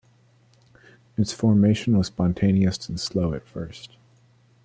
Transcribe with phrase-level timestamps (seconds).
[1.15, 3.97] Its formation was spontaneous and slow at first.